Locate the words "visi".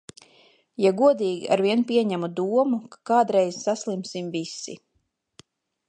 4.39-4.79